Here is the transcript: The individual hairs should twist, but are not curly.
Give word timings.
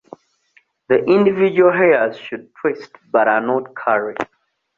The 0.89 0.95
individual 1.05 1.71
hairs 1.71 2.17
should 2.17 2.49
twist, 2.55 2.89
but 3.11 3.27
are 3.27 3.39
not 3.39 3.75
curly. 3.75 4.15